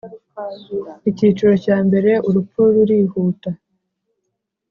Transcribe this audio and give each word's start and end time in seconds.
Icyiciro 1.09 1.53
cya 1.63 1.77
mbere 1.87 2.11
urupfu 2.27 2.59
rurihuta 2.73 3.49